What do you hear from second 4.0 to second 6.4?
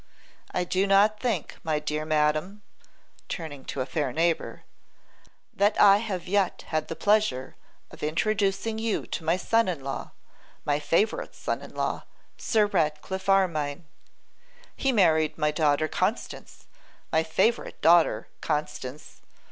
neighbour], that I have